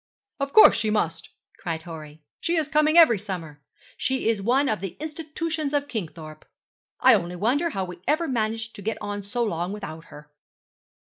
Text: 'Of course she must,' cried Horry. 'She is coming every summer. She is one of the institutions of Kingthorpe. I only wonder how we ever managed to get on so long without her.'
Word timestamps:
'Of 0.39 0.51
course 0.51 0.75
she 0.75 0.89
must,' 0.89 1.29
cried 1.59 1.83
Horry. 1.83 2.23
'She 2.39 2.55
is 2.55 2.67
coming 2.67 2.97
every 2.97 3.19
summer. 3.19 3.61
She 3.95 4.27
is 4.29 4.41
one 4.41 4.67
of 4.67 4.81
the 4.81 4.97
institutions 4.99 5.73
of 5.73 5.87
Kingthorpe. 5.87 6.43
I 6.99 7.13
only 7.13 7.35
wonder 7.35 7.69
how 7.69 7.85
we 7.85 7.99
ever 8.07 8.27
managed 8.27 8.73
to 8.77 8.81
get 8.81 8.97
on 8.99 9.21
so 9.21 9.43
long 9.43 9.71
without 9.73 10.05
her.' 10.05 10.31